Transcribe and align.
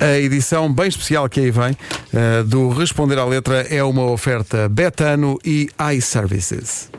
A 0.00 0.18
edição 0.18 0.72
bem 0.72 0.88
especial 0.88 1.28
que 1.28 1.40
aí 1.40 1.50
vem 1.50 1.76
eh, 2.12 2.42
do 2.44 2.68
Responder 2.68 3.18
à 3.18 3.24
Letra 3.24 3.62
é 3.62 3.82
uma 3.82 4.02
oferta 4.10 4.68
Betano 4.68 5.38
e 5.44 5.68
iServices. 5.94 6.90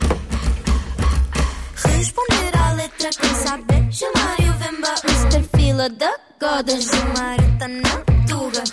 Responder 1.76 2.58
à 2.58 2.72
letra 2.74 3.10
quem 3.10 3.36
saber 3.36 3.88
Gilmário 3.92 4.54
Vemba 4.60 4.96
Mr. 5.08 5.44
Fila 5.56 5.90
da 5.90 6.12
Goda 6.40 6.80
Gilmário 6.82 7.58
tá 7.60 7.68
na 7.68 7.96
tuga 8.28 8.64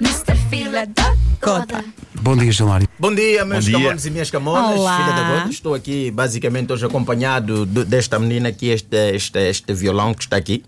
Mr. 0.00 0.36
Fila 0.50 0.86
da 0.86 1.16
Goda 1.40 1.84
Bom 2.20 2.36
dia, 2.36 2.52
Gilmário. 2.52 2.86
Bom 2.98 3.14
dia, 3.14 3.42
meus 3.44 3.64
Bom 3.64 3.70
dia. 3.78 3.86
camões 3.88 4.04
e 4.04 4.10
minhas 4.10 4.30
camonas, 4.30 4.78
Olá. 4.78 4.96
filha 4.98 5.12
da 5.16 5.28
Goda. 5.38 5.50
Estou 5.50 5.72
aqui 5.74 6.10
basicamente 6.10 6.70
hoje 6.72 6.84
acompanhado 6.84 7.64
de- 7.64 7.84
desta 7.84 8.18
menina 8.18 8.50
aqui, 8.50 8.68
este, 8.68 9.14
este, 9.14 9.38
este 9.48 9.72
violão 9.72 10.12
que 10.12 10.24
está 10.24 10.36
aqui. 10.36 10.62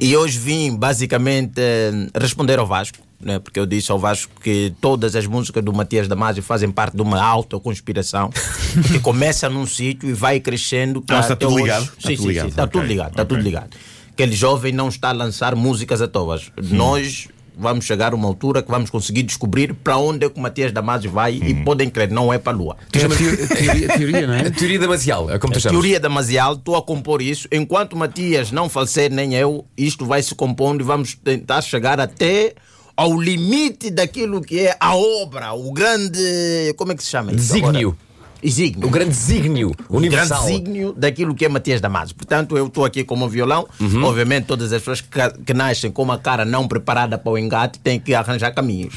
E 0.00 0.16
hoje 0.16 0.38
vim 0.38 0.76
basicamente 0.76 1.54
eh, 1.60 1.90
responder 2.14 2.58
ao 2.58 2.66
Vasco, 2.66 2.98
né? 3.20 3.38
porque 3.40 3.58
eu 3.58 3.66
disse 3.66 3.90
ao 3.90 3.98
Vasco 3.98 4.30
que 4.40 4.72
todas 4.80 5.16
as 5.16 5.26
músicas 5.26 5.64
do 5.64 5.72
Matias 5.72 6.06
Damasio 6.06 6.42
fazem 6.42 6.70
parte 6.70 6.94
de 6.96 7.02
uma 7.02 7.20
autoconspiração 7.20 8.30
que 8.92 9.00
começa 9.00 9.48
num 9.48 9.66
sítio 9.66 10.08
e 10.08 10.12
vai 10.12 10.38
crescendo. 10.38 11.02
Ah, 11.08 11.20
está 11.20 11.32
até 11.34 11.44
tudo 11.46 11.54
hoje. 11.54 11.62
ligado? 11.64 11.84
Sim, 11.84 11.90
Está 11.98 12.08
sim, 12.08 12.16
tudo 12.16 12.22
sim, 12.22 12.28
ligado. 12.28 12.48
está 12.48 12.66
tudo 12.66 12.86
ligado, 12.86 13.10
está 13.10 13.24
tudo 13.24 13.40
ligado. 13.40 13.70
Aquele 14.12 14.32
jovem 14.32 14.72
não 14.72 14.88
está 14.88 15.08
a 15.10 15.12
lançar 15.12 15.54
músicas 15.56 16.00
à 16.02 16.08
toa. 16.08 16.40
Nós 16.70 17.28
vamos 17.58 17.84
chegar 17.84 18.12
a 18.12 18.16
uma 18.16 18.26
altura 18.28 18.62
que 18.62 18.70
vamos 18.70 18.88
conseguir 18.90 19.22
descobrir 19.24 19.74
para 19.74 19.96
onde 19.98 20.24
é 20.24 20.30
que 20.30 20.38
o 20.38 20.42
Matias 20.42 20.72
Damasio 20.72 21.10
vai 21.10 21.34
e 21.34 21.54
podem 21.64 21.90
crer, 21.90 22.10
não 22.10 22.32
é 22.32 22.38
para 22.38 22.52
a 22.52 22.56
Lua. 22.56 22.76
É 22.92 22.98
a 23.04 23.08
teo- 23.08 23.48
teoria, 23.48 23.88
teoria, 23.88 24.26
não 24.26 24.34
é? 24.34 24.40
A 24.48 24.50
teoria 24.50 24.78
da 24.78 24.88
Maciel, 24.88 25.30
é 25.30 25.38
como 25.38 25.52
tu 25.52 25.60
chamas. 25.60 25.72
Teoria 25.78 26.00
da 26.00 26.08
Mazial, 26.08 26.54
estou 26.54 26.76
a 26.76 26.82
compor 26.82 27.20
isso. 27.20 27.48
Enquanto 27.52 27.96
Matias 27.96 28.50
não 28.52 28.68
falecer, 28.68 29.10
nem 29.10 29.34
eu, 29.34 29.64
isto 29.76 30.06
vai 30.06 30.22
se 30.22 30.34
compondo 30.34 30.80
e 30.80 30.84
vamos 30.84 31.14
tentar 31.14 31.60
chegar 31.62 31.98
até 32.00 32.54
ao 32.96 33.20
limite 33.20 33.90
daquilo 33.90 34.40
que 34.40 34.60
é 34.60 34.76
a 34.80 34.94
obra, 34.96 35.52
o 35.52 35.72
grande. 35.72 36.18
Como 36.76 36.92
é 36.92 36.94
que 36.94 37.02
se 37.02 37.10
chama 37.10 37.30
isso? 37.32 37.38
Desígnio. 37.54 37.90
agora? 37.90 38.07
Exígnio. 38.42 38.86
O 38.86 38.90
grande 38.90 39.10
desígnio 39.10 39.68
grande 39.70 39.86
universal. 39.90 40.42
desígnio 40.44 40.92
daquilo 40.96 41.34
que 41.34 41.44
é 41.44 41.48
Matias 41.48 41.80
Damasio. 41.80 42.14
Portanto, 42.14 42.56
eu 42.56 42.66
estou 42.66 42.84
aqui 42.84 43.04
como 43.04 43.28
violão. 43.28 43.66
Uhum. 43.80 44.04
Obviamente, 44.04 44.44
todas 44.44 44.72
as 44.72 44.80
pessoas 44.80 45.00
que, 45.00 45.44
que 45.44 45.54
nascem 45.54 45.90
com 45.90 46.02
uma 46.02 46.18
cara 46.18 46.44
não 46.44 46.68
preparada 46.68 47.18
para 47.18 47.32
o 47.32 47.38
engate 47.38 47.78
têm 47.78 47.98
que 47.98 48.14
arranjar 48.14 48.52
caminhos. 48.52 48.94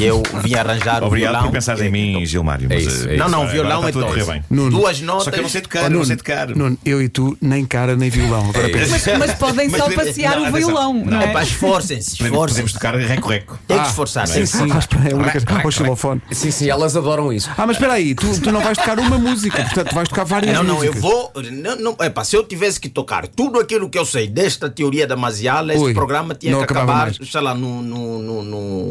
E 0.00 0.04
eu 0.04 0.22
vim 0.42 0.54
arranjar 0.54 1.02
o 1.02 1.06
Obrigado 1.06 1.32
violão. 1.32 1.46
por 1.48 1.52
pensares 1.52 1.80
em 1.82 1.90
mim, 1.90 2.24
Gilmário. 2.24 2.68
mas, 2.68 2.84
isso, 2.86 3.08
eh, 3.08 3.14
é 3.14 3.16
Não, 3.16 3.28
não, 3.28 3.46
violão 3.46 3.86
está 3.86 3.88
é 3.88 3.92
tudo. 3.92 4.44
Nuno. 4.50 4.70
Duas 4.70 5.00
notas. 5.00 5.24
Só 5.24 5.30
que 5.30 5.38
eu 5.38 5.42
não 5.42 5.48
sei 5.50 5.60
tocar, 5.60 5.80
Oh, 5.82 5.84
eu 5.84 5.90
não 5.90 5.96
Nuno, 5.96 6.06
sei 6.06 6.16
tocar. 6.16 6.48
Nuno, 6.48 6.78
eu 6.84 7.02
e 7.02 7.08
tu, 7.08 7.36
nem 7.40 7.64
cara 7.64 7.94
nem 7.94 8.08
violão. 8.10 8.48
Agora 8.48 8.68
pensa. 8.68 8.92
Mas, 8.92 9.18
mas 9.18 9.34
podem 9.38 9.68
Mas 9.68 9.80
só 9.80 9.90
passear 9.90 10.36
não, 10.40 10.48
o 10.48 10.52
violão, 10.52 10.94
não, 10.94 11.04
Não, 11.04 11.20
é? 11.20 11.30
Epá, 11.30 11.42
esforcem-se, 11.42 12.16
Podemos, 12.30 12.72
tocar 12.72 12.94
reco-reco. 12.96 13.58
Tem 13.66 13.78
que 13.78 13.88
esforçar. 13.88 14.26
Sim, 14.26 14.46
sim. 14.46 14.68
Ah, 14.70 15.62
é 15.62 15.66
o 15.66 15.70
xilofone. 15.70 16.22
Sim, 16.30 16.50
sim, 16.50 16.70
elas 16.70 16.96
adoram 16.96 17.32
isso. 17.32 17.50
Ah, 17.56 17.66
mas 17.66 17.76
espera 17.76 17.94
aí, 17.94 18.14
tu, 18.14 18.40
tu 18.40 18.50
não 18.50 18.60
vais 18.60 18.76
tocar 18.78 18.98
uma 18.98 19.18
música, 19.18 19.62
portanto 19.62 19.94
vais 19.94 20.08
tocar 20.08 20.24
várias 20.24 20.54
Não, 20.54 20.64
não, 20.64 20.84
eu 20.84 20.92
vou. 20.92 21.32
Não, 21.50 21.76
não, 21.76 21.96
epá, 22.00 22.24
se 22.24 22.36
eu 22.36 22.42
tivesse 22.44 22.80
que 22.80 22.88
tocar 22.88 23.26
tudo 23.28 23.58
aquilo 23.58 23.88
que 23.88 23.98
eu 23.98 24.04
sei 24.06 24.26
desta 24.26 24.68
teoria 24.70 25.06
da 25.06 25.16
Maziala, 25.16 25.74
este 25.74 25.94
programa 25.94 26.34
tinha 26.34 26.56
que 26.56 26.62
acabar, 26.64 27.12
sei 27.14 27.40
lá, 27.40 27.54
no. 27.54 27.82
no, 27.82 28.42
no, 28.42 28.88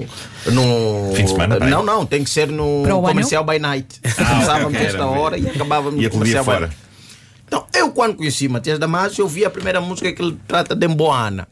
no, 0.91 1.07
no- 1.09 1.15
Fim 1.15 1.23
de 1.25 1.31
semana. 1.31 1.59
Não, 1.59 1.83
não, 1.83 2.05
tem 2.05 2.23
que 2.23 2.29
ser 2.29 2.47
no 2.49 2.83
ano? 2.85 3.01
comercial 3.01 3.43
by 3.43 3.59
night. 3.59 3.99
Começávamos 4.01 4.73
ok, 4.75 4.85
esta 4.87 5.05
hora 5.05 5.37
e 5.37 5.47
acabávamos 5.47 5.99
Ia 6.01 6.07
no 6.07 6.13
comercial 6.13 6.43
by 6.43 6.49
fora. 6.51 6.59
night. 6.67 6.77
Então, 7.47 7.65
eu 7.73 7.91
quando 7.91 8.15
conheci 8.15 8.47
Matias 8.47 8.79
Damasio, 8.79 9.23
eu 9.23 9.27
vi 9.27 9.43
a 9.43 9.49
primeira 9.49 9.81
música 9.81 10.11
que 10.13 10.21
ele 10.21 10.37
trata 10.47 10.73
de 10.75 10.87
Mboana. 10.87 11.47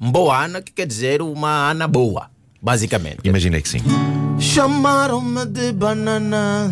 Mboana, 0.00 0.60
que 0.62 0.72
quer 0.72 0.86
dizer 0.86 1.20
uma 1.22 1.70
Ana 1.70 1.86
boa, 1.88 2.28
basicamente. 2.60 3.18
Imaginei 3.24 3.60
que 3.62 3.68
sim. 3.68 3.80
Chamaram-me 4.38 5.44
de 5.46 5.72
banana 5.72 6.70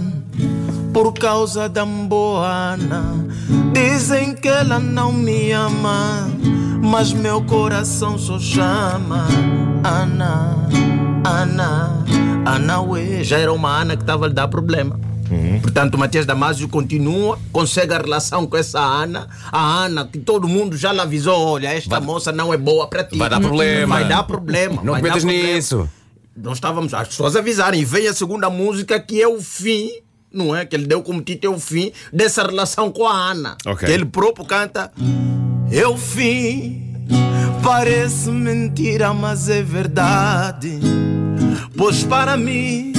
por 0.93 1.13
causa 1.15 1.69
da 1.69 1.85
Mboana. 1.85 3.27
Dizem 3.73 4.35
que 4.35 4.49
ela 4.49 4.79
não 4.79 5.13
me 5.13 5.51
ama, 5.53 6.31
mas 6.83 7.13
meu 7.13 7.43
coração 7.45 8.17
só 8.19 8.39
chama 8.39 9.27
Ana, 9.83 10.57
Ana, 11.25 12.05
Ana 12.47 12.81
Ué. 12.83 13.25
Já 13.25 13.39
era 13.39 13.53
uma 13.53 13.81
Ana 13.81 13.97
que 13.97 14.03
estava 14.03 14.27
a 14.27 14.29
lhe 14.29 14.35
dar 14.35 14.49
problema. 14.49 15.01
Portanto, 15.63 15.95
o 15.95 15.99
Matias 15.99 16.27
Damasio 16.27 16.69
continua, 16.69 17.39
consegue 17.51 17.93
a 17.95 17.99
relação 17.99 18.47
com 18.47 18.57
essa 18.57 18.79
Ana. 18.79 19.29
A 19.51 19.85
Ana, 19.85 20.07
que 20.07 20.19
todo 20.19 20.47
mundo 20.47 20.77
já 20.77 20.93
lhe 20.93 21.01
avisou: 21.01 21.35
olha, 21.37 21.69
esta 21.69 22.01
moça 22.01 22.31
não 22.31 22.53
é 22.53 22.57
boa 22.57 22.87
para 22.87 23.03
ti. 23.03 23.17
Vai 23.17 23.31
dar 23.31 23.41
problema. 23.41 23.95
Vai 23.95 24.09
dar 24.09 24.23
problema. 24.25 24.83
Não 24.83 24.93
vai 24.93 25.03
te 25.03 25.05
dar 25.05 25.15
metas 25.15 25.25
problema. 25.25 25.55
nisso. 25.55 25.89
Nós 26.37 26.55
estávamos, 26.55 26.93
as 26.93 27.09
pessoas 27.09 27.37
avisarem, 27.37 27.81
e 27.81 27.85
vem 27.85 28.09
a 28.09 28.13
segunda 28.13 28.51
música 28.51 28.99
que 28.99 29.23
é 29.23 29.29
o 29.29 29.41
fim, 29.41 29.89
não 30.33 30.55
é? 30.55 30.67
Que 30.67 30.75
ele 30.75 30.87
deu 30.87 31.03
como 31.03 31.23
título 31.23 31.55
é 31.55 31.57
o 31.57 31.61
fim 31.61 31.93
dessa 32.13 32.43
relação 32.43 32.91
com 32.91 33.07
a 33.07 33.15
Ana. 33.15 33.57
Ok. 33.65 33.87
Que 33.87 33.95
ele 33.95 34.05
próprio 34.05 34.45
canta. 34.45 34.93
É 35.71 35.87
o 35.87 35.97
fim, 35.97 37.07
parece 37.63 38.31
mentira, 38.31 39.15
mas 39.15 39.49
é 39.49 39.63
verdade. 39.63 40.81
Pois 41.77 42.05
para 42.05 42.37
mim 42.37 42.93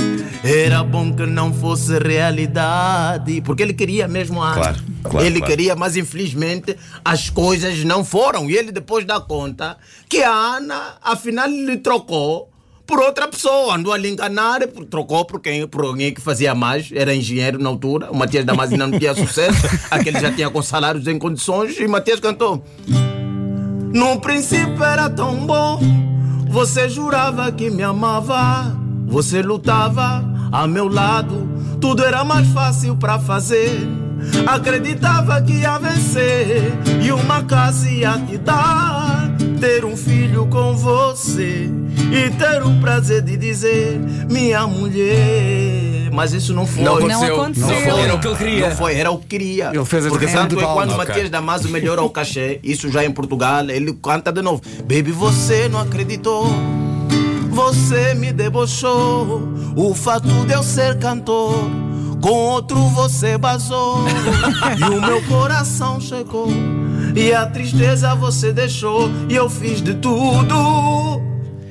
era 0.44 0.84
bom 0.84 1.14
que 1.14 1.26
não 1.26 1.54
fosse 1.54 1.98
realidade. 1.98 3.42
Porque 3.42 3.64
ele 3.64 3.74
queria 3.74 4.08
mesmo 4.08 4.42
a 4.42 4.52
Ana. 4.52 4.56
Claro, 4.56 4.84
claro, 5.04 5.26
ele 5.26 5.40
claro. 5.40 5.52
queria, 5.52 5.76
mas 5.76 5.98
infelizmente 5.98 6.76
as 7.04 7.30
coisas 7.30 7.84
não 7.84 8.06
foram. 8.06 8.50
E 8.50 8.56
ele 8.56 8.72
depois 8.72 9.06
dá 9.06 9.20
conta 9.20 9.78
que 10.08 10.22
a 10.22 10.32
Ana, 10.32 10.98
afinal, 11.02 11.48
lhe 11.48 11.78
trocou 11.78 12.52
por 12.86 13.00
outra 13.00 13.28
pessoa. 13.28 13.76
Andou 13.76 13.92
a 13.92 13.98
lhe 13.98 14.10
enganar, 14.10 14.62
trocou 14.90 15.26
por, 15.26 15.40
quem, 15.40 15.68
por 15.68 15.84
alguém 15.84 16.14
que 16.14 16.22
fazia 16.22 16.54
mais, 16.54 16.92
era 16.94 17.16
engenheiro 17.16 17.58
na 17.58 17.70
altura. 17.70 18.12
O 18.12 18.16
Matias 18.16 18.46
Damasio 18.46 18.78
não 18.78 18.92
tinha 18.92 19.16
sucesso, 19.16 19.68
aquele 19.90 20.20
já 20.20 20.32
tinha 20.32 20.50
com 20.50 20.62
salários 20.62 21.08
em 21.08 21.18
condições, 21.18 21.80
e 21.80 21.88
Matias 21.88 22.20
cantou. 22.20 22.64
No 23.94 24.20
princípio 24.20 24.84
era 24.84 25.10
tão 25.10 25.46
bom, 25.46 25.80
você 26.56 26.88
jurava 26.88 27.52
que 27.52 27.70
me 27.70 27.84
amava, 27.84 28.74
você 29.06 29.42
lutava 29.42 30.24
a 30.54 30.66
meu 30.66 30.88
lado, 30.88 31.50
tudo 31.82 32.02
era 32.02 32.24
mais 32.24 32.48
fácil 32.48 32.96
pra 32.96 33.20
fazer. 33.20 33.86
Acreditava 34.48 35.42
que 35.42 35.52
ia 35.52 35.78
vencer 35.78 36.72
e 37.04 37.12
uma 37.12 37.44
casa 37.44 37.90
ia 37.90 38.18
te 38.20 38.38
dar. 38.38 39.36
Ter 39.60 39.84
um 39.84 39.98
filho 39.98 40.48
com 40.48 40.78
você 40.78 41.70
e 42.10 42.30
ter 42.38 42.64
o 42.64 42.80
prazer 42.80 43.22
de 43.22 43.36
dizer 43.36 44.00
minha 44.30 44.66
mulher. 44.66 45.85
Mas 46.16 46.34
isso 46.34 46.54
não 46.54 46.66
foi. 46.66 46.84
Não 46.84 47.00
Não 47.00 47.08
aconteceu. 47.08 47.42
aconteceu. 47.42 47.68
Não 47.68 47.76
foi. 47.76 48.02
Era 48.02 48.14
o 48.16 48.20
que 48.20 48.28
ele 48.28 48.36
queria. 48.38 48.70
Não 48.70 48.76
foi, 48.76 48.96
era 48.96 49.12
o 49.12 49.18
que 49.20 49.28
queria. 49.28 49.72
Ele 49.74 49.86
fez 49.86 50.06
a 50.06 50.10
Porque 50.10 50.28
tanto 50.28 50.60
é 50.60 50.64
quando 50.64 50.90
Paulo. 50.90 50.98
Matias 50.98 51.18
Ok. 51.18 51.30
Damasio 51.30 51.70
melhorou 51.70 52.06
o 52.06 52.10
cachê, 52.10 52.60
isso 52.64 52.90
já 52.90 53.04
em 53.04 53.12
Portugal, 53.12 53.70
ele 53.70 53.94
canta 54.02 54.32
de 54.32 54.42
novo. 54.42 54.62
Baby, 54.82 55.12
você 55.12 55.68
não 55.68 55.80
acreditou, 55.82 56.48
você 57.50 58.14
me 58.14 58.32
debochou. 58.32 59.42
O 59.76 59.94
fato 59.94 60.28
de 60.46 60.54
eu 60.54 60.64
ser 60.64 60.98
cantor, 61.00 61.54
com 62.22 62.30
outro 62.30 62.78
você 62.90 63.38
basou. 63.38 64.06
e 64.80 64.84
o 64.84 65.02
meu 65.02 65.22
coração 65.24 66.00
chegou, 66.00 66.48
e 67.14 67.34
a 67.34 67.46
tristeza 67.46 68.16
você 68.16 68.54
deixou, 68.54 69.10
e 69.30 69.36
eu 69.36 69.50
fiz 69.50 69.82
de 69.82 69.94
tudo. 69.96 71.15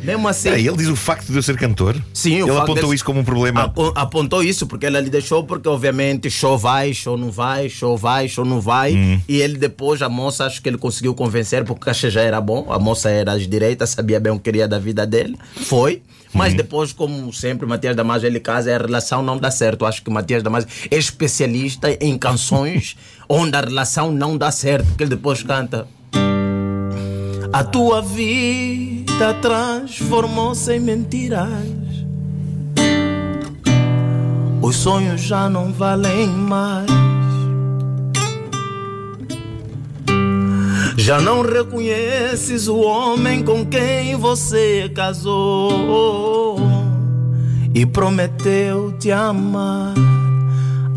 Mesmo 0.05 0.29
assim. 0.29 0.51
Ele 0.51 0.77
diz 0.77 0.89
o 0.89 0.97
facto 0.97 1.27
de 1.31 1.37
eu 1.37 1.43
ser 1.43 1.57
cantor? 1.57 1.97
Sim, 2.13 2.43
Ele 2.43 2.51
apontou 2.51 2.75
desse- 2.77 2.95
isso 2.97 3.05
como 3.05 3.21
um 3.21 3.25
problema. 3.25 3.63
Apo- 3.65 3.93
Apontou 3.95 4.43
isso 4.43 4.67
porque 4.67 4.87
ela 4.87 5.01
lhe 5.01 5.11
deixou, 5.11 5.45
porque 5.45 5.69
obviamente 5.69 6.31
show 6.31 6.59
vai, 6.59 6.93
show 6.93 7.17
não 7.17 7.31
vai, 7.31 7.69
show 7.69 7.97
vai, 7.97 8.29
show 8.29 8.45
não 8.45 8.61
vai. 8.61 8.95
Hum. 8.95 9.21
E 9.29 9.41
ele 9.41 9.57
depois, 9.57 10.03
a 10.03 10.09
moça, 10.09 10.45
acho 10.45 10.61
que 10.63 10.69
ele 10.69 10.79
conseguiu 10.79 11.15
convencer, 11.15 11.65
porque 11.65 11.83
o 11.83 11.85
cachê 11.85 12.11
já 12.11 12.21
era 12.21 12.41
bom, 12.41 12.67
a 12.71 12.79
moça 12.79 13.09
era 13.11 13.33
às 13.33 13.47
direitas, 13.49 13.91
sabia 13.91 14.21
bem 14.21 14.33
o 14.33 14.37
que 14.37 14.43
queria 14.45 14.69
da 14.69 14.79
vida 14.79 15.07
dele. 15.07 15.37
Foi. 15.57 16.03
Mas 16.33 16.51
Uhum. 16.51 16.57
depois, 16.57 16.93
como 16.93 17.33
sempre, 17.33 17.65
Matias 17.65 17.95
Damasio, 17.95 18.27
ele 18.27 18.41
casa, 18.41 18.75
a 18.75 18.79
relação 18.79 19.23
não 19.23 19.39
dá 19.39 19.53
certo. 19.53 19.87
Acho 19.87 20.03
que 20.03 20.11
Matias 20.11 20.43
Damasio 20.43 20.69
é 20.91 20.97
especialista 20.97 21.97
em 22.05 22.19
canções 22.19 22.97
onde 23.29 23.57
a 23.57 23.61
relação 23.61 24.11
não 24.13 24.37
dá 24.37 24.51
certo, 24.51 24.85
porque 24.87 25.05
ele 25.05 25.11
depois 25.11 25.43
canta. 25.45 25.87
A 27.55 27.63
tua 27.63 28.03
vida 28.03 29.33
transformou-se 29.41 30.73
em 30.73 30.81
mentiras. 30.81 31.47
Os 34.61 34.75
sonhos 34.75 35.21
já 35.21 35.49
não 35.49 35.73
valem 35.73 36.27
mais. 36.27 36.91
Já 40.97 41.21
não 41.21 41.43
reconheces 41.43 42.67
o 42.67 42.81
homem 42.81 43.45
com 43.45 43.65
quem 43.65 44.17
você 44.17 44.91
casou 44.93 46.57
e 47.73 47.87
prometeu 47.87 48.99
te 48.99 49.13
amar 49.13 49.95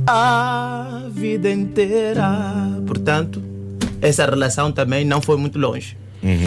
a 0.07 1.03
vida 1.11 1.51
inteira. 1.51 2.27
Portanto, 2.87 3.43
essa 4.01 4.25
relação 4.25 4.71
também 4.71 5.05
não 5.05 5.21
foi 5.21 5.37
muito 5.37 5.59
longe. 5.59 5.95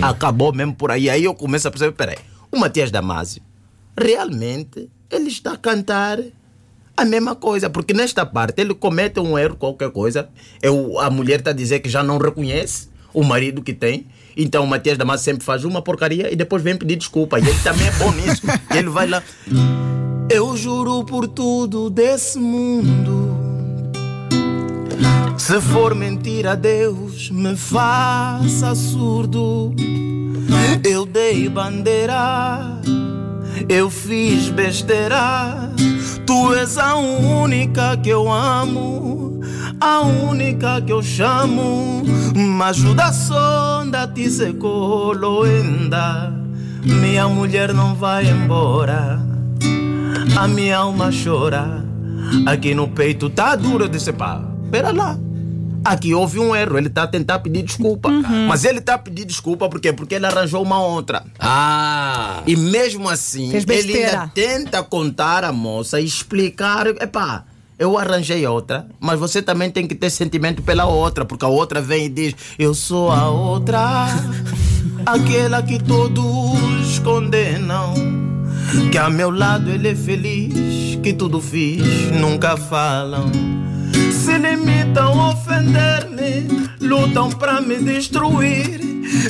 Acabou 0.03 0.53
mesmo 0.53 0.75
por 0.75 0.91
aí. 0.91 1.09
Aí 1.09 1.25
eu 1.25 1.35
começo 1.35 1.69
a 1.69 1.71
perceber, 1.71 1.93
peraí, 1.93 2.19
o 2.51 2.59
Matias 2.59 2.91
Damasio, 2.91 3.43
realmente, 3.99 4.89
ele 5.11 5.29
está 5.29 5.53
a 5.53 5.57
cantar 5.57 6.19
a 6.97 7.05
mesma 7.05 7.35
coisa, 7.35 7.71
porque 7.71 7.95
nesta 7.95 8.27
parte 8.27 8.61
ele 8.61 8.75
comete 8.75 9.21
um 9.21 9.39
erro, 9.39 9.57
qualquer 9.57 9.91
coisa, 9.91 10.29
eu, 10.61 10.99
a 10.99 11.09
mulher 11.09 11.39
está 11.39 11.51
a 11.51 11.55
dizer 11.55 11.81
que 11.81 11.89
já 11.89 12.03
não 12.03 12.19
reconhece 12.19 12.89
o 13.15 13.25
marido 13.25 13.63
que 13.63 13.73
tem, 13.73 14.07
então 14.37 14.65
o 14.65 14.67
Matias 14.67 14.99
Damasio 14.99 15.25
sempre 15.25 15.45
faz 15.45 15.65
uma 15.65 15.81
porcaria 15.81 16.33
e 16.33 16.37
depois 16.37 16.63
vem 16.63 16.77
pedir 16.77 16.97
desculpa, 16.97 17.39
e 17.39 17.43
ele 17.43 17.59
também 17.61 17.87
é 17.87 17.93
bom 17.93 18.13
nisso, 18.13 18.43
ele 18.75 18.89
vai 18.89 19.07
lá... 19.07 19.23
Eu 20.33 20.57
juro 20.57 21.03
por 21.05 21.27
tudo 21.27 21.91
desse 21.91 22.39
mundo 22.39 23.20
se 25.41 25.59
for 25.59 25.95
mentira, 25.95 26.55
Deus 26.55 27.31
me 27.31 27.57
faça 27.57 28.75
surdo. 28.75 29.75
Eu 30.85 31.07
dei 31.07 31.49
bandeira, 31.49 32.79
eu 33.67 33.89
fiz 33.89 34.51
besteira. 34.51 35.73
Tu 36.27 36.55
és 36.55 36.77
a 36.77 36.95
única 36.97 37.97
que 37.97 38.11
eu 38.11 38.31
amo, 38.31 39.41
a 39.81 40.01
única 40.01 40.79
que 40.83 40.93
eu 40.93 41.03
chamo. 41.03 42.03
Me 42.35 42.63
ajuda 42.63 43.11
sonda, 43.11 44.07
te 44.07 44.31
secou, 44.31 45.15
loenda. 45.15 46.35
Minha 46.85 47.27
mulher 47.29 47.73
não 47.73 47.95
vai 47.95 48.29
embora, 48.29 49.19
a 50.39 50.47
minha 50.47 50.77
alma 50.77 51.09
chora. 51.11 51.83
Aqui 52.47 52.75
no 52.75 52.89
peito 52.89 53.31
tá 53.31 53.57
duro 53.57 53.89
de 53.89 53.99
separar. 53.99 54.45
Pera 54.71 54.93
lá. 54.93 55.19
Aqui 55.85 56.15
houve 56.15 56.39
um 56.39 56.55
erro, 56.55 56.77
ele 56.77 56.89
está 56.89 57.05
a 57.05 57.07
tentar 57.07 57.39
pedir 57.39 57.63
desculpa. 57.63 58.11
Mas 58.49 58.65
ele 58.65 58.79
está 58.79 58.95
a 58.95 58.99
pedir 58.99 59.25
desculpa 59.25 59.69
por 59.69 59.81
quê? 59.81 59.93
Porque 59.93 60.15
ele 60.15 60.27
arranjou 60.27 60.63
uma 60.63 60.83
outra. 60.83 61.25
Ah! 61.39 62.43
E 62.47 62.57
mesmo 62.57 63.09
assim, 63.09 63.53
ele 63.55 64.05
ainda 64.05 64.31
tenta 64.35 64.83
contar 64.83 65.45
à 65.45 65.53
moça 65.53 66.01
e 66.01 66.05
explicar: 66.05 66.87
epá, 66.87 67.45
eu 67.79 67.97
arranjei 67.97 68.47
outra, 68.47 68.87
mas 69.01 69.19
você 69.19 69.41
também 69.41 69.71
tem 69.71 69.87
que 69.87 69.95
ter 69.95 70.11
sentimento 70.11 70.63
pela 70.63 70.85
outra, 70.85 71.25
porque 71.25 71.45
a 71.45 71.49
outra 71.49 71.81
vem 71.81 72.05
e 72.05 72.09
diz: 72.11 72.35
Eu 72.59 72.75
sou 72.75 73.11
a 73.11 73.31
outra, 73.31 74.07
aquela 75.07 75.63
que 75.63 75.83
todos 75.83 76.99
condenam. 76.99 77.95
Que 78.93 78.99
a 78.99 79.11
meu 79.11 79.31
lado 79.31 79.69
ele 79.71 79.89
é 79.89 79.95
feliz, 79.97 80.97
que 81.03 81.13
tudo 81.13 81.41
fiz, 81.41 81.83
nunca 82.21 82.57
falam. 82.57 83.31
Se 84.11 84.37
limitam 84.37 85.21
a 85.21 85.31
ofender-me, 85.31 86.69
lutam 86.81 87.31
para 87.31 87.61
me 87.61 87.77
destruir. 87.79 88.81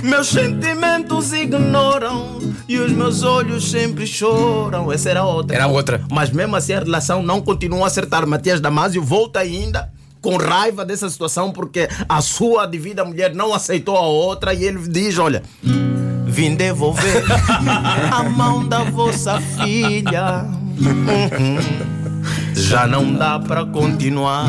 Meus 0.02 0.28
sentimentos 0.28 1.32
ignoram 1.32 2.38
e 2.68 2.78
os 2.78 2.90
meus 2.92 3.22
olhos 3.22 3.70
sempre 3.70 4.06
choram. 4.06 4.90
Essa 4.90 5.10
era 5.10 5.24
outra. 5.24 5.56
Era 5.56 5.66
outra. 5.66 6.02
Mas 6.10 6.30
mesmo 6.30 6.56
assim 6.56 6.72
a 6.72 6.80
relação 6.80 7.22
não 7.22 7.40
continua 7.40 7.84
a 7.84 7.86
acertar. 7.86 8.26
Matias 8.26 8.60
Damasio 8.60 9.02
volta 9.02 9.40
ainda 9.40 9.90
com 10.20 10.36
raiva 10.36 10.84
dessa 10.84 11.08
situação 11.08 11.50
porque 11.50 11.88
a 12.08 12.20
sua 12.20 12.66
devida 12.66 13.04
mulher 13.04 13.34
não 13.34 13.52
aceitou 13.52 13.96
a 13.96 14.02
outra 14.02 14.54
e 14.54 14.64
ele 14.64 14.86
diz: 14.88 15.18
Olha, 15.18 15.42
vim 16.26 16.54
devolver 16.54 17.24
a 18.12 18.22
mão 18.22 18.66
da 18.66 18.84
vossa 18.84 19.40
filha. 19.40 20.44
Uhum. 20.78 21.99
Já 22.60 22.86
não 22.86 23.14
dá 23.14 23.38
pra 23.38 23.64
continuar. 23.64 24.46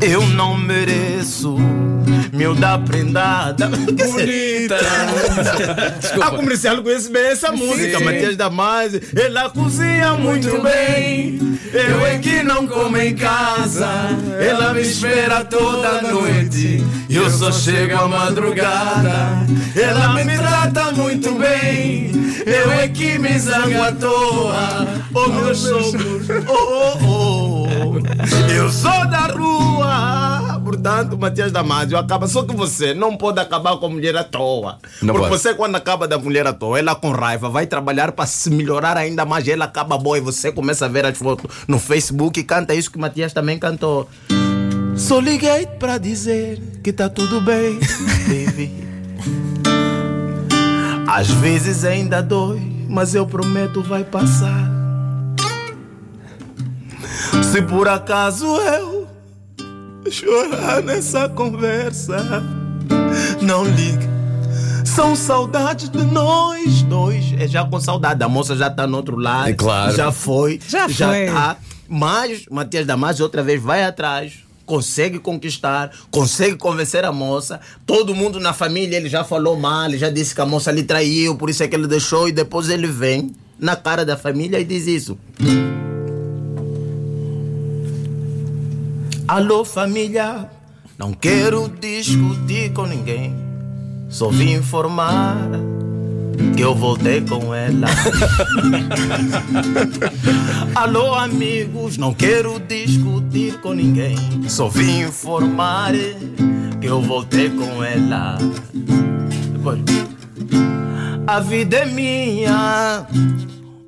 Eu 0.00 0.24
não 0.28 0.56
mereço 0.56 1.56
miúda 2.42 2.78
prendada. 2.78 3.68
Bonita. 3.70 4.76
A 6.20 6.30
comercial 6.30 6.82
conhece 6.82 7.08
bem 7.10 7.26
essa 7.26 7.52
música, 7.52 8.00
Matias 8.00 8.36
Damasio. 8.36 9.00
Ela 9.14 9.48
cozinha 9.50 10.14
muito 10.14 10.60
bem. 10.60 11.38
Eu 11.72 12.04
é 12.04 12.18
que 12.18 12.42
não 12.42 12.66
como 12.66 12.96
em 12.98 13.14
casa. 13.14 13.88
Ela 14.40 14.74
me 14.74 14.80
espera 14.80 15.44
toda 15.44 16.02
noite. 16.02 16.82
E 17.08 17.16
eu 17.16 17.30
só 17.30 17.52
chego 17.52 17.96
à 17.96 18.08
madrugada. 18.08 19.46
Ela 19.76 20.12
me 20.12 20.36
trata 20.36 20.92
muito 20.92 21.32
bem. 21.36 22.10
Eu 22.44 22.72
é 22.72 22.88
que 22.88 23.18
me 23.18 23.38
zango 23.38 23.80
à 23.80 23.92
toa. 23.92 24.88
Oh, 25.14 25.28
meus 25.28 25.58
sogros. 25.58 26.28
Oh, 26.48 26.98
oh, 27.04 27.68
oh. 27.78 28.52
Eu 28.52 28.68
sou 28.70 29.06
da 29.08 29.28
rua. 29.28 30.51
Portanto, 30.64 31.18
Matias 31.18 31.50
Damasio 31.52 31.98
acaba. 31.98 32.26
Só 32.26 32.42
que 32.42 32.54
você 32.54 32.94
não 32.94 33.16
pode 33.16 33.40
acabar 33.40 33.76
com 33.76 33.86
a 33.86 33.90
mulher 33.90 34.16
à 34.16 34.24
toa. 34.24 34.78
Não 35.00 35.14
Porque 35.14 35.28
pode. 35.28 35.40
você, 35.42 35.54
quando 35.54 35.76
acaba 35.76 36.06
da 36.06 36.18
mulher 36.18 36.46
à 36.46 36.52
toa, 36.52 36.78
ela 36.78 36.94
com 36.94 37.10
raiva 37.10 37.48
vai 37.48 37.66
trabalhar 37.66 38.12
para 38.12 38.26
se 38.26 38.50
melhorar 38.50 38.96
ainda 38.96 39.24
mais. 39.24 39.46
Ela 39.48 39.64
acaba 39.64 39.98
boa 39.98 40.18
e 40.18 40.20
você 40.20 40.52
começa 40.52 40.86
a 40.86 40.88
ver 40.88 41.04
as 41.04 41.18
fotos 41.18 41.50
no 41.66 41.78
Facebook 41.78 42.38
e 42.38 42.44
canta 42.44 42.74
isso 42.74 42.90
que 42.90 42.98
Matias 42.98 43.32
também 43.32 43.58
cantou. 43.58 44.08
Só 44.96 45.18
liguei 45.18 45.66
para 45.66 45.98
dizer 45.98 46.60
que 46.84 46.92
tá 46.92 47.08
tudo 47.08 47.40
bem, 47.40 47.78
baby. 48.28 48.70
Às 51.08 51.28
vezes 51.28 51.84
ainda 51.84 52.22
dói, 52.22 52.60
mas 52.88 53.14
eu 53.14 53.26
prometo 53.26 53.82
vai 53.82 54.04
passar. 54.04 54.70
Se 57.50 57.62
por 57.62 57.88
acaso 57.88 58.46
eu 58.46 59.01
chorar 60.10 60.82
nessa 60.82 61.28
conversa, 61.28 62.42
não 63.40 63.64
ligue. 63.64 64.10
São 64.84 65.16
saudades 65.16 65.88
de 65.88 66.02
nós 66.04 66.82
dois. 66.82 67.32
É 67.38 67.48
já 67.48 67.64
com 67.64 67.80
saudade. 67.80 68.22
A 68.22 68.28
moça 68.28 68.54
já 68.56 68.68
tá 68.68 68.86
no 68.86 68.96
outro 68.96 69.16
lado. 69.16 69.48
É 69.48 69.54
claro. 69.54 69.96
Já 69.96 70.12
foi. 70.12 70.60
Já 70.68 70.88
foi. 70.88 71.26
tá. 71.26 71.56
Mas 71.88 72.44
Matias 72.50 72.86
Damasio 72.86 73.24
outra 73.24 73.42
vez 73.42 73.62
vai 73.62 73.84
atrás. 73.84 74.34
Consegue 74.64 75.18
conquistar, 75.18 75.90
consegue 76.10 76.56
convencer 76.56 77.04
a 77.04 77.12
moça. 77.12 77.60
Todo 77.84 78.14
mundo 78.14 78.38
na 78.38 78.52
família 78.52 78.96
ele 78.96 79.08
já 79.08 79.24
falou 79.24 79.58
mal, 79.58 79.86
ele 79.86 79.98
já 79.98 80.08
disse 80.08 80.34
que 80.34 80.40
a 80.40 80.46
moça 80.46 80.70
lhe 80.70 80.82
traiu, 80.84 81.34
por 81.36 81.50
isso 81.50 81.62
é 81.62 81.68
que 81.68 81.74
ele 81.74 81.86
deixou. 81.86 82.28
E 82.28 82.32
depois 82.32 82.68
ele 82.68 82.86
vem 82.86 83.32
na 83.58 83.76
cara 83.76 84.04
da 84.04 84.16
família 84.16 84.60
e 84.60 84.64
diz 84.64 84.86
isso. 84.86 85.18
Alô, 89.32 89.64
família, 89.64 90.46
não 90.98 91.14
quero 91.14 91.66
discutir 91.80 92.70
com 92.74 92.84
ninguém. 92.84 93.34
Só 94.10 94.28
vim 94.28 94.56
informar 94.56 95.48
que 96.54 96.60
eu 96.60 96.74
voltei 96.74 97.22
com 97.22 97.54
ela. 97.54 97.86
Alô, 100.76 101.14
amigos, 101.14 101.96
não 101.96 102.12
quero 102.12 102.60
discutir 102.60 103.58
com 103.62 103.72
ninguém. 103.72 104.18
Só 104.50 104.68
vim 104.68 105.00
informar 105.00 105.94
que 106.78 106.86
eu 106.86 107.00
voltei 107.00 107.48
com 107.48 107.82
ela. 107.82 108.36
Depois, 109.54 109.80
a 111.26 111.40
vida 111.40 111.78
é 111.78 111.86
minha. 111.86 113.06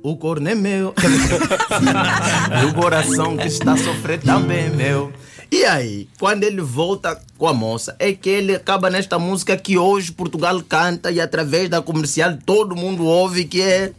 O 0.01 0.17
corno 0.17 0.49
é 0.49 0.55
meu. 0.55 0.91
e 2.63 2.65
o 2.65 2.73
coração 2.73 3.37
que 3.37 3.45
está 3.45 3.73
a 3.73 3.77
sofrer 3.77 4.19
também 4.19 4.65
é 4.65 4.69
meu. 4.69 5.13
E 5.55 5.63
aí, 5.63 6.09
quando 6.19 6.43
ele 6.43 6.59
volta 6.59 7.17
com 7.37 7.47
a 7.47 7.53
moça, 7.53 7.95
é 7.97 8.11
que 8.11 8.29
ele 8.29 8.53
acaba 8.53 8.89
nesta 8.89 9.17
música 9.17 9.55
que 9.55 9.77
hoje 9.77 10.11
Portugal 10.11 10.61
canta 10.61 11.09
e 11.09 11.21
através 11.21 11.69
da 11.69 11.81
comercial 11.81 12.37
todo 12.45 12.75
mundo 12.75 13.05
ouve 13.05 13.45
que 13.45 13.61
é. 13.61 13.93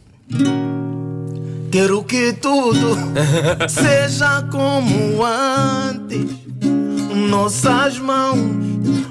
Quero 1.71 2.03
que 2.03 2.33
tudo 2.33 2.95
seja 3.67 4.43
como 4.51 5.25
antes. 5.25 6.29
Nossas 7.27 7.97
mãos 7.97 8.37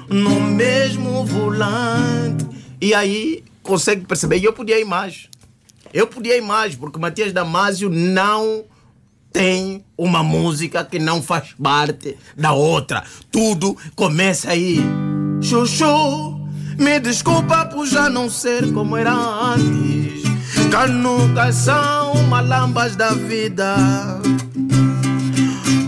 no 0.07 0.39
mesmo 0.39 1.25
volante. 1.25 2.47
E 2.79 2.93
aí 2.93 3.43
consegue 3.61 4.05
perceber. 4.05 4.37
E 4.37 4.45
eu 4.45 4.53
podia 4.53 4.79
ir 4.79 4.85
mais. 4.85 5.27
Eu 5.93 6.07
podia 6.07 6.37
ir 6.37 6.41
mais, 6.41 6.75
porque 6.75 6.97
Matias 6.97 7.33
Damasio 7.33 7.89
não 7.89 8.63
tem 9.31 9.85
uma 9.97 10.23
música 10.23 10.83
que 10.83 10.99
não 10.99 11.21
faz 11.21 11.53
parte 11.61 12.17
da 12.35 12.53
outra. 12.53 13.03
Tudo 13.31 13.77
começa 13.95 14.51
aí. 14.51 14.83
Chuchu, 15.41 16.39
me 16.77 16.99
desculpa 16.99 17.65
por 17.65 17.85
já 17.85 18.09
não 18.09 18.29
ser 18.29 18.71
como 18.73 18.97
era 18.97 19.13
antes. 19.13 20.23
Canucas 20.71 21.55
são 21.55 22.23
malambas 22.23 22.95
da 22.95 23.13
vida. 23.13 23.75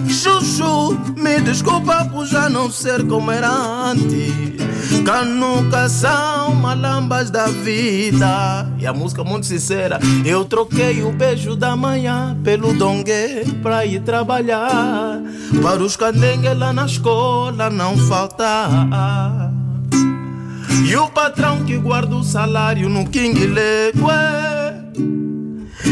Chuchu, 0.07 0.99
me 1.15 1.39
desculpa 1.41 2.05
por 2.05 2.25
já 2.25 2.49
não 2.49 2.71
ser 2.71 3.05
como 3.07 3.31
era 3.31 3.49
antes. 3.49 4.68
Canucas 5.05 5.91
são 5.91 6.53
malambas 6.55 7.29
da 7.29 7.47
vida. 7.47 8.67
E 8.77 8.85
a 8.85 8.93
música 8.93 9.23
muito 9.23 9.45
sincera. 9.45 9.99
Eu 10.25 10.45
troquei 10.45 11.03
o 11.03 11.11
beijo 11.11 11.55
da 11.55 11.75
manhã 11.75 12.37
pelo 12.43 12.73
dongue 12.73 13.45
pra 13.61 13.85
ir 13.85 14.01
trabalhar. 14.01 15.21
Para 15.61 15.83
os 15.83 15.95
candengues 15.95 16.57
lá 16.57 16.73
na 16.73 16.85
escola 16.85 17.69
não 17.69 17.97
faltar. 17.97 19.51
E 20.87 20.95
o 20.95 21.07
patrão 21.09 21.63
que 21.65 21.77
guarda 21.77 22.15
o 22.15 22.23
salário 22.23 22.89
no 22.89 23.07
King 23.07 23.47
Legue. 23.47 23.99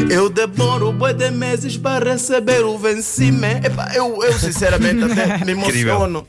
Eu 0.09 0.29
demoro 0.29 0.91
boi 0.93 1.13
de 1.13 1.29
meses 1.31 1.77
para 1.77 2.13
receber 2.13 2.63
o 2.63 2.77
vencimento. 2.77 3.67
Epá, 3.67 3.91
eu, 3.93 4.23
eu 4.23 4.33
sinceramente 4.33 5.03
até 5.03 5.37
me 5.45 5.51
emociono. 5.51 6.27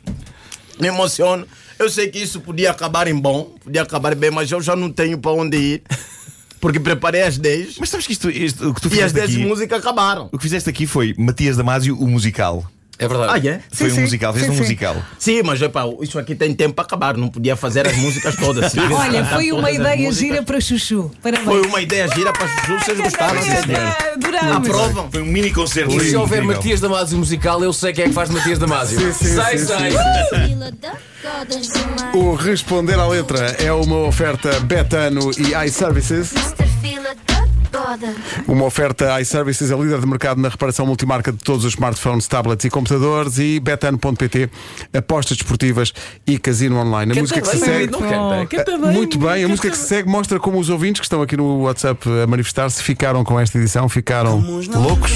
Me 0.80 0.88
emociono. 0.88 1.46
Eu 1.78 1.88
sei 1.88 2.08
que 2.08 2.18
isso 2.18 2.40
podia 2.40 2.70
acabar 2.70 3.06
em 3.06 3.14
bom, 3.14 3.54
podia 3.62 3.82
acabar 3.82 4.14
bem, 4.14 4.30
mas 4.30 4.50
eu 4.50 4.60
já 4.60 4.74
não 4.74 4.90
tenho 4.90 5.16
para 5.18 5.30
onde 5.32 5.56
ir. 5.56 5.82
Porque 6.60 6.80
preparei 6.80 7.22
as 7.22 7.38
10 7.38 7.76
Mas 7.78 7.88
sabes 7.88 8.04
que 8.04 8.12
isto, 8.12 8.28
isto- 8.28 8.68
o 8.68 8.74
que 8.74 8.80
tu 8.80 8.86
e 8.86 8.88
as 8.88 8.94
fizeste 9.12 9.14
10 9.14 9.30
aqui, 9.30 9.46
músicas 9.46 9.78
acabaram. 9.78 10.28
o 10.32 10.36
que 10.36 10.42
fizeste 10.42 10.68
aqui 10.68 10.88
foi 10.88 11.14
Matias 11.16 11.56
Damasio, 11.56 11.96
o 11.96 12.08
musical. 12.08 12.68
É 12.98 13.06
verdade. 13.06 13.32
Ah, 13.32 13.50
é? 13.50 13.60
Foi 13.70 13.92
um 13.92 13.94
sim. 13.94 14.00
musical, 14.00 14.32
fizeste 14.32 14.52
Sim, 14.52 14.54
um 14.54 14.56
sim. 14.56 14.62
musical. 14.62 14.96
Sim, 15.18 15.42
mas 15.44 15.62
epá, 15.62 15.84
isso 16.00 16.18
aqui 16.18 16.34
tem 16.34 16.52
tempo 16.52 16.74
para 16.74 16.84
acabar, 16.84 17.16
não 17.16 17.28
podia 17.28 17.54
fazer 17.54 17.86
as 17.86 17.96
músicas 17.96 18.34
todas. 18.34 18.72
Olha, 18.76 19.24
foi 19.24 19.52
uma 19.52 19.70
ideia 19.70 20.10
gira 20.10 20.42
para 20.42 20.60
Chuchu. 20.60 21.10
Parabéns. 21.22 21.46
Foi 21.46 21.62
uma 21.62 21.80
ideia 21.80 22.08
gira 22.08 22.32
para 22.32 22.48
Chuchu, 22.48 22.84
vocês 22.84 22.98
gostaram, 22.98 23.40
sim, 23.40 23.50
senhor. 23.50 24.52
Aprovam. 24.56 25.10
Foi 25.10 25.22
um 25.22 25.26
mini 25.26 25.52
concerto. 25.52 25.94
E 25.96 26.00
se 26.00 26.16
houver. 26.16 26.42
Matias 26.42 26.80
Damasio 26.80 27.18
musical, 27.18 27.62
eu 27.62 27.72
sei 27.72 27.92
quem 27.92 28.04
é 28.04 28.08
que 28.08 28.14
faz 28.14 28.30
Matias 28.30 28.58
Damasio. 28.58 28.98
Sim, 28.98 29.12
sim, 29.12 29.58
sim, 29.58 29.66
do 29.66 30.58
mar. 31.96 32.16
O 32.16 32.34
Responder 32.34 32.98
à 32.98 33.06
Letra 33.06 33.56
é 33.58 33.72
uma 33.72 33.98
oferta 34.06 34.58
Betano 34.60 35.30
e 35.38 35.54
iServices. 35.66 36.32
Uma 38.46 38.64
oferta 38.64 39.20
iServices, 39.20 39.70
a 39.70 39.76
líder 39.76 40.00
de 40.00 40.06
mercado 40.06 40.40
na 40.40 40.48
reparação 40.48 40.86
multimarca 40.86 41.32
de 41.32 41.38
todos 41.38 41.64
os 41.64 41.74
smartphones, 41.74 42.26
tablets 42.26 42.64
e 42.64 42.70
computadores. 42.70 43.38
E 43.38 43.60
betano.pt, 43.60 44.50
apostas 44.92 45.36
desportivas 45.36 45.92
e 46.26 46.38
casino 46.38 46.76
online. 46.76 47.12
A 47.12 47.14
Canta 47.14 47.20
música 47.20 47.40
que 47.40 47.48
se 47.48 47.56
bem, 47.56 47.64
segue. 47.64 47.92
Não 47.92 48.00
canta, 48.00 48.46
canta 48.46 48.78
bem. 48.78 48.92
Muito 48.92 49.18
bem, 49.18 49.44
a 49.44 49.48
música 49.48 49.70
que 49.70 49.76
se 49.76 49.86
segue 49.86 50.08
mostra 50.08 50.38
como 50.38 50.58
os 50.58 50.68
ouvintes 50.68 51.00
que 51.00 51.06
estão 51.06 51.22
aqui 51.22 51.36
no 51.36 51.62
WhatsApp 51.62 52.08
a 52.22 52.26
manifestar-se 52.26 52.82
ficaram 52.82 53.24
com 53.24 53.38
esta 53.38 53.58
edição, 53.58 53.88
ficaram 53.88 54.40
loucos. 54.40 55.12